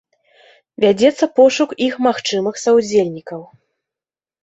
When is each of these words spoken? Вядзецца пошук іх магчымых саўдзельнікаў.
Вядзецца 0.85 1.29
пошук 1.37 1.77
іх 1.89 2.01
магчымых 2.09 2.55
саўдзельнікаў. 2.65 3.41